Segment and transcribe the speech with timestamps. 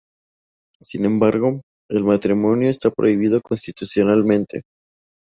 [0.81, 4.63] Sin embargo, el matrimonio está prohibido constitucionalmente.